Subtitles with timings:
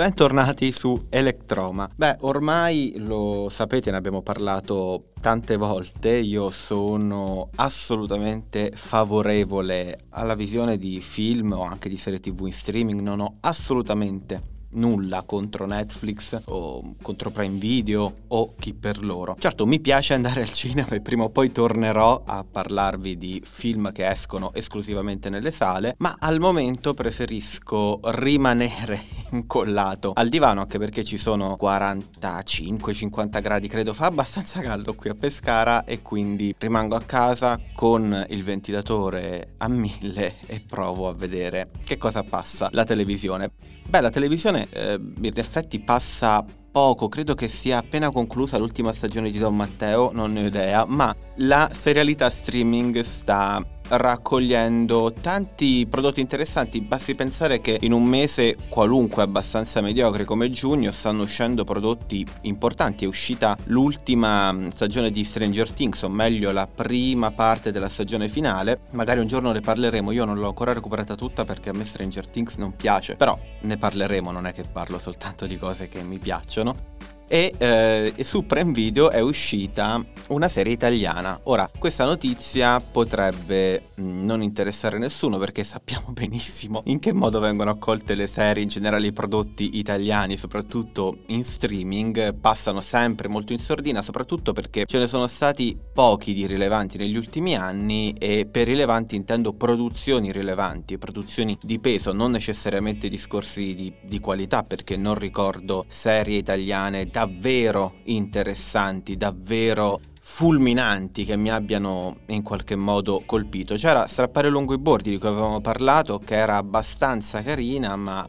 [0.00, 1.86] Bentornati su Electroma.
[1.94, 10.78] Beh, ormai lo sapete, ne abbiamo parlato tante volte, io sono assolutamente favorevole alla visione
[10.78, 14.40] di film o anche di serie tv in streaming, non ho assolutamente
[14.70, 19.36] nulla contro Netflix o contro Prime Video o chi per loro.
[19.38, 23.92] Certo, mi piace andare al cinema e prima o poi tornerò a parlarvi di film
[23.92, 30.12] che escono esclusivamente nelle sale, ma al momento preferisco rimanere incollato.
[30.14, 35.84] Al divano anche perché ci sono 45-50 gradi, credo fa abbastanza caldo qui a Pescara
[35.84, 41.96] e quindi rimango a casa con il ventilatore a mille e provo a vedere che
[41.96, 42.68] cosa passa.
[42.72, 43.50] La televisione.
[43.88, 49.30] Beh, la televisione eh, in effetti passa poco, credo che sia appena conclusa l'ultima stagione
[49.30, 56.20] di Don Matteo, non ne ho idea, ma la serialità streaming sta raccogliendo tanti prodotti
[56.20, 56.80] interessanti.
[56.80, 63.04] Basti pensare che in un mese qualunque abbastanza mediocre come giugno stanno uscendo prodotti importanti.
[63.04, 68.28] È uscita l'ultima mm, stagione di Stranger Things, o meglio la prima parte della stagione
[68.28, 68.80] finale.
[68.92, 70.12] Magari un giorno ne parleremo.
[70.12, 73.16] Io non l'ho ancora recuperata tutta perché a me Stranger Things non piace.
[73.16, 76.90] Però ne parleremo, non è che parlo soltanto di cose che mi piacciono
[77.32, 81.38] e, eh, su Prime Video è uscita una serie italiana.
[81.44, 87.70] Ora, questa notizia potrebbe mm, non interessare nessuno perché sappiamo benissimo in che modo vengono
[87.70, 93.60] accolte le serie, in generale i prodotti italiani, soprattutto in streaming, passano sempre molto in
[93.60, 98.66] sordina, soprattutto perché ce ne sono stati pochi di rilevanti negli ultimi anni e per
[98.66, 105.14] rilevanti intendo produzioni rilevanti, produzioni di peso, non necessariamente discorsi di, di qualità perché non
[105.14, 113.74] ricordo serie italiane davvero interessanti, davvero fulminanti che mi abbiano in qualche modo colpito.
[113.74, 118.26] C'era Strappare lungo i bordi di cui avevamo parlato, che era abbastanza carina, ma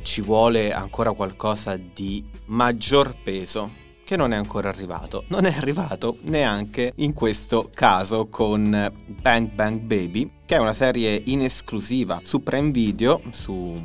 [0.00, 5.24] ci vuole ancora qualcosa di maggior peso che non è ancora arrivato.
[5.28, 11.20] Non è arrivato neanche in questo caso con Bang Bang Baby, che è una serie
[11.26, 13.78] in esclusiva su Prime Video, su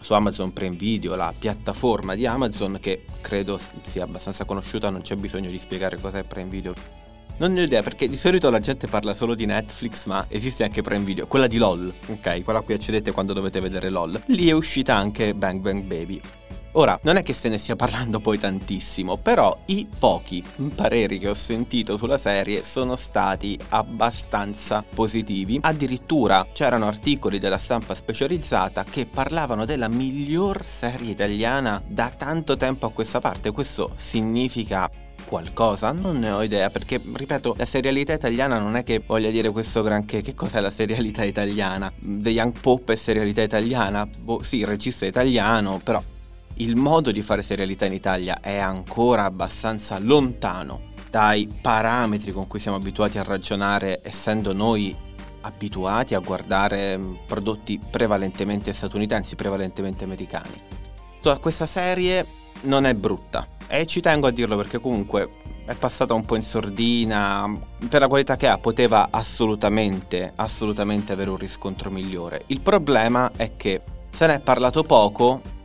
[0.00, 5.14] su Amazon Prime Video, la piattaforma di Amazon che credo sia abbastanza conosciuta, non c'è
[5.14, 6.74] bisogno di spiegare cos'è Prime Video.
[7.36, 10.64] Non ne ho idea perché di solito la gente parla solo di Netflix, ma esiste
[10.64, 12.42] anche Prime Video, quella di LOL, ok?
[12.42, 14.22] Quella a cui accedete quando dovete vedere LOL.
[14.26, 16.20] Lì è uscita anche Bang Bang Baby.
[16.72, 21.28] Ora, non è che se ne stia parlando poi tantissimo, però i pochi pareri che
[21.28, 25.58] ho sentito sulla serie sono stati abbastanza positivi.
[25.62, 32.86] Addirittura c'erano articoli della stampa specializzata che parlavano della miglior serie italiana da tanto tempo
[32.86, 33.50] a questa parte.
[33.50, 34.88] Questo significa
[35.26, 35.90] qualcosa?
[35.90, 39.82] Non ne ho idea perché, ripeto, la serialità italiana non è che voglia dire questo
[39.82, 40.20] granché.
[40.22, 41.92] Che cos'è la serialità italiana?
[41.98, 44.06] The Young Pop è serialità italiana?
[44.06, 46.00] Boh, sì, il regista è italiano, però
[46.60, 52.60] il modo di fare serialità in Italia è ancora abbastanza lontano dai parametri con cui
[52.60, 54.94] siamo abituati a ragionare, essendo noi
[55.40, 60.54] abituati a guardare mm, prodotti prevalentemente statunitensi, prevalentemente americani.
[61.40, 62.26] Questa serie
[62.62, 65.30] non è brutta e ci tengo a dirlo perché comunque
[65.64, 67.50] è passata un po' in sordina,
[67.88, 72.42] per la qualità che ha poteva assolutamente, assolutamente avere un riscontro migliore.
[72.46, 75.58] Il problema è che se ne è parlato poco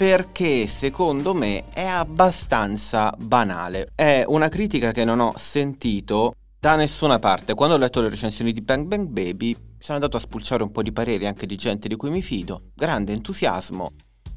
[0.00, 3.92] perché secondo me è abbastanza banale.
[3.94, 7.52] È una critica che non ho sentito da nessuna parte.
[7.52, 10.82] Quando ho letto le recensioni di Bang Bang Baby, sono andato a spulciare un po'
[10.82, 12.70] di pareri anche di gente di cui mi fido.
[12.74, 13.92] Grande entusiasmo,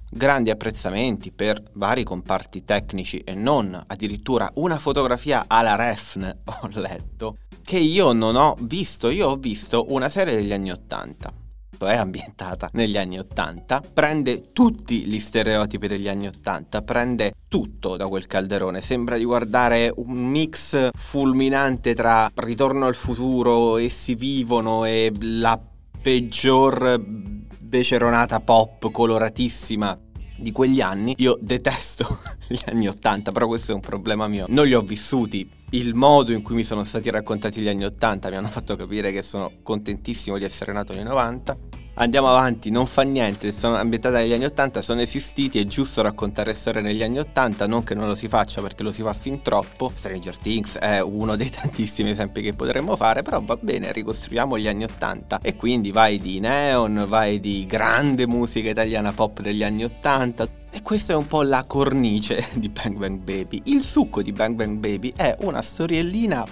[0.10, 7.38] grandi apprezzamenti per vari comparti tecnici e non addirittura una fotografia alla Refn ho letto
[7.64, 9.10] che io non ho visto.
[9.10, 11.32] Io ho visto una serie degli anni Ottanta
[11.80, 18.08] è ambientata negli anni Ottanta, prende tutti gli stereotipi degli anni Ottanta, prende tutto da
[18.08, 25.12] quel calderone, sembra di guardare un mix fulminante tra Ritorno al futuro, Essi vivono e
[25.20, 25.60] la
[26.02, 29.98] peggior beceronata pop coloratissima
[30.36, 31.14] di quegli anni.
[31.18, 34.46] Io detesto gli anni Ottanta, però questo è un problema mio.
[34.50, 35.50] Non li ho vissuti.
[35.72, 39.12] Il modo in cui mi sono stati raccontati gli anni Ottanta mi hanno fatto capire
[39.12, 44.18] che sono contentissimo di essere nato nei 90 andiamo avanti, non fa niente, sono ambientate
[44.18, 48.08] negli anni 80, sono esistiti, è giusto raccontare storie negli anni 80, non che non
[48.08, 49.92] lo si faccia perché lo si fa fin troppo.
[49.94, 54.68] Stranger Things è uno dei tantissimi esempi che potremmo fare, però va bene, ricostruiamo gli
[54.68, 59.84] anni 80 e quindi vai di neon, vai di grande musica italiana pop degli anni
[59.84, 60.62] 80.
[60.72, 63.62] E questa è un po' la cornice di Bang Bang Baby.
[63.66, 66.44] Il succo di Bang Bang Baby è una storiellina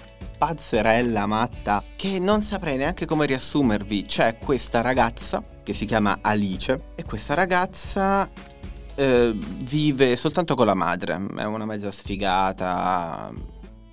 [0.42, 4.06] pazzerella matta che non saprei neanche come riassumervi.
[4.06, 8.28] C'è questa ragazza che si chiama Alice e questa ragazza
[8.96, 13.32] eh, vive soltanto con la madre, è una mezza sfigata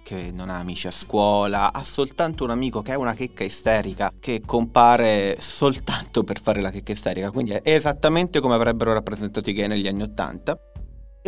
[0.03, 4.11] che non ha amici a scuola, ha soltanto un amico che è una checca isterica
[4.19, 9.53] che compare soltanto per fare la checca isterica, quindi è esattamente come avrebbero rappresentato i
[9.53, 10.59] gay negli anni Ottanta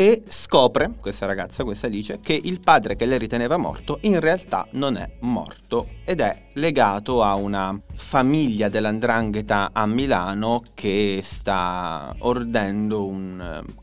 [0.01, 4.67] e scopre, questa ragazza, questa Alice, che il padre che lei riteneva morto in realtà
[4.71, 13.05] non è morto ed è legato a una famiglia dell'andrangheta a Milano che sta ordendo
[13.05, 13.75] un eh,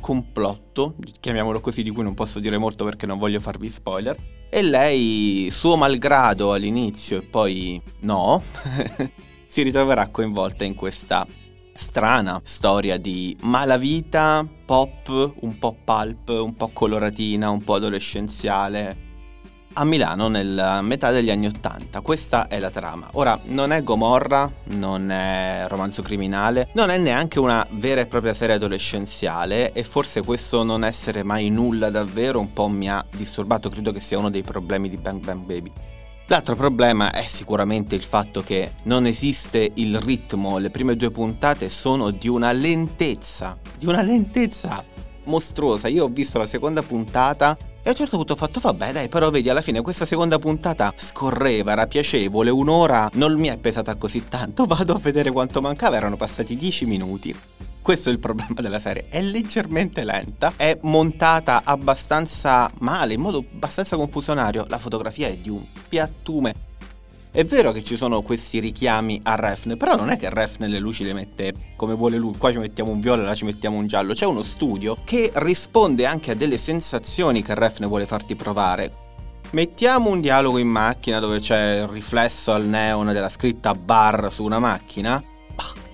[0.00, 4.16] complotto, chiamiamolo così, di cui non posso dire molto perché non voglio farvi spoiler.
[4.48, 8.42] E lei, suo malgrado all'inizio e poi no,
[9.44, 11.26] si ritroverà coinvolta in questa
[11.76, 19.04] strana storia di malavita, pop, un po' pulp, un po' coloratina, un po' adolescenziale.
[19.78, 23.10] A Milano nella metà degli anni Ottanta, questa è la trama.
[23.12, 28.32] Ora, non è Gomorra, non è romanzo criminale, non è neanche una vera e propria
[28.32, 33.68] serie adolescenziale e forse questo non essere mai nulla davvero un po' mi ha disturbato,
[33.68, 35.70] credo che sia uno dei problemi di Bang Bang Baby.
[36.28, 41.68] L'altro problema è sicuramente il fatto che non esiste il ritmo, le prime due puntate
[41.68, 44.82] sono di una lentezza, di una lentezza
[45.26, 45.86] mostruosa.
[45.86, 49.08] Io ho visto la seconda puntata e a un certo punto ho fatto, vabbè dai,
[49.08, 53.94] però vedi, alla fine questa seconda puntata scorreva, era piacevole, un'ora non mi è pesata
[53.94, 57.32] così tanto, vado a vedere quanto mancava, erano passati dieci minuti.
[57.86, 63.44] Questo è il problema della serie, è leggermente lenta, è montata abbastanza male, in modo
[63.48, 66.52] abbastanza confusionario, la fotografia è di un piattume.
[67.30, 70.80] È vero che ci sono questi richiami a Refn, però non è che Refn le
[70.80, 73.86] luci le mette come vuole lui, qua ci mettiamo un viola, là ci mettiamo un
[73.86, 78.90] giallo, c'è uno studio che risponde anche a delle sensazioni che Refn vuole farti provare.
[79.50, 84.42] Mettiamo un dialogo in macchina dove c'è il riflesso al neon della scritta bar su
[84.42, 85.22] una macchina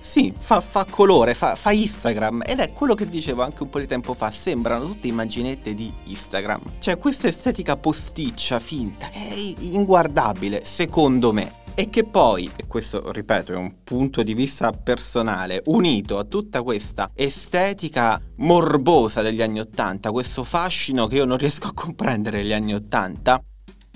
[0.03, 3.79] sì, fa, fa colore, fa, fa, Instagram ed è quello che dicevo anche un po'
[3.79, 6.59] di tempo fa, sembrano tutte immaginette di Instagram.
[6.79, 11.61] Cioè questa estetica posticcia, finta, che è inguardabile, secondo me.
[11.73, 16.61] E che poi, e questo ripeto è un punto di vista personale, unito a tutta
[16.61, 22.53] questa estetica morbosa degli anni Ottanta, questo fascino che io non riesco a comprendere negli
[22.53, 23.41] anni Ottanta,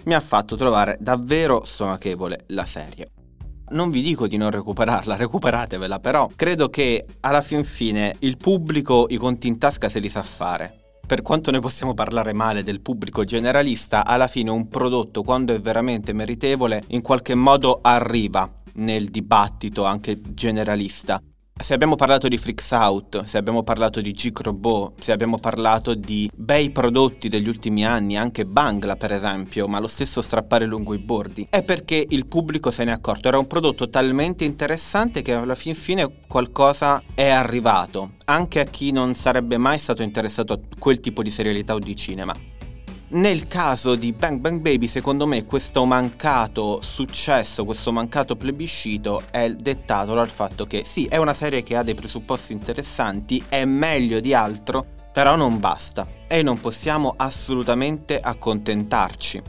[0.05, 3.11] mi ha fatto trovare davvero stomachevole la serie.
[3.69, 9.07] Non vi dico di non recuperarla, recuperatevela, però credo che alla fin fine il pubblico
[9.09, 10.99] i conti in tasca se li sa fare.
[11.05, 15.61] Per quanto noi possiamo parlare male del pubblico generalista, alla fine un prodotto, quando è
[15.61, 21.21] veramente meritevole, in qualche modo arriva nel dibattito anche generalista.
[21.59, 25.95] Se abbiamo parlato di Freaks Out, se abbiamo parlato di G Robot, se abbiamo parlato
[25.95, 30.93] di bei prodotti degli ultimi anni, anche Bangla per esempio, ma lo stesso strappare lungo
[30.93, 33.27] i bordi, è perché il pubblico se ne è accorto.
[33.27, 38.91] Era un prodotto talmente interessante che alla fin fine qualcosa è arrivato, anche a chi
[38.91, 42.33] non sarebbe mai stato interessato a quel tipo di serialità o di cinema.
[43.09, 49.49] Nel caso di Bang Bang Baby, secondo me, questo mancato successo, questo mancato plebiscito è
[49.51, 54.19] dettato dal fatto che sì, è una serie che ha dei presupposti interessanti, è meglio
[54.19, 56.05] di altro, però non basta.
[56.27, 59.41] E non possiamo assolutamente accontentarci,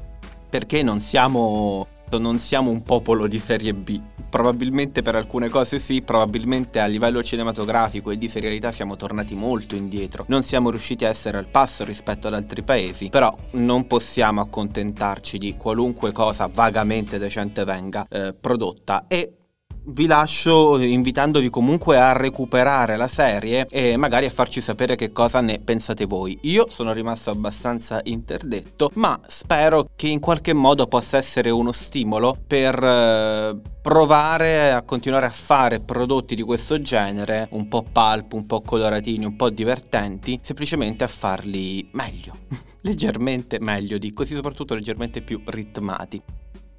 [0.49, 1.85] perché non siamo
[2.17, 4.01] non siamo un popolo di serie B.
[4.31, 9.75] Probabilmente per alcune cose sì, probabilmente a livello cinematografico e di serialità siamo tornati molto
[9.75, 10.25] indietro.
[10.29, 15.37] Non siamo riusciti a essere al passo rispetto ad altri paesi, però non possiamo accontentarci
[15.37, 19.35] di qualunque cosa vagamente decente venga eh, prodotta e
[19.87, 25.41] vi lascio invitandovi comunque a recuperare la serie e magari a farci sapere che cosa
[25.41, 26.39] ne pensate voi.
[26.43, 32.37] Io sono rimasto abbastanza interdetto, ma spero che in qualche modo possa essere uno stimolo
[32.47, 38.47] per eh, provare a continuare a fare prodotti di questo genere, un po' pulp, un
[38.47, 42.35] po' coloratini, un po' divertenti, semplicemente a farli meglio.
[42.83, 46.23] leggermente meglio, di così soprattutto leggermente più ritmati.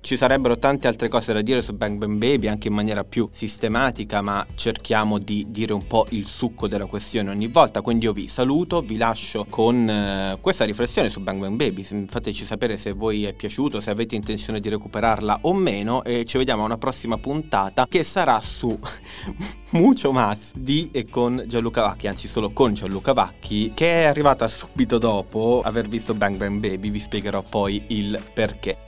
[0.01, 3.27] Ci sarebbero tante altre cose da dire su Bang Bang Baby anche in maniera più
[3.31, 7.81] sistematica, ma cerchiamo di dire un po' il succo della questione ogni volta.
[7.81, 11.83] Quindi io vi saluto, vi lascio con eh, questa riflessione su Bang Bang Baby.
[12.07, 16.37] Fateci sapere se voi è piaciuto, se avete intenzione di recuperarla o meno e ci
[16.37, 18.79] vediamo a una prossima puntata che sarà su
[19.71, 24.47] Mucho Mas di e con Gianluca Vacchi, anzi solo con Gianluca Vacchi, che è arrivata
[24.47, 26.89] subito dopo aver visto Bang Bang Baby.
[26.89, 28.87] Vi spiegherò poi il perché